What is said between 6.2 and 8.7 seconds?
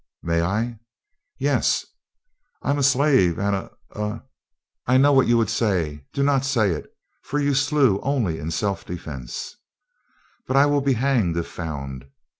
not say it, for you slew only in